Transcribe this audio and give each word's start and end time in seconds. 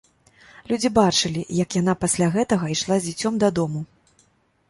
Людзі 0.69 0.89
бачылі, 0.99 1.41
як 1.63 1.77
яна 1.81 1.93
пасля 2.05 2.29
гэтага 2.35 2.65
ішла 2.77 2.95
з 2.99 3.03
дзіцем 3.13 3.33
дадому. 3.43 3.79